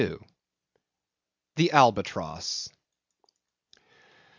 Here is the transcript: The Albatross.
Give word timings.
The 1.57 1.69
Albatross. 1.73 2.67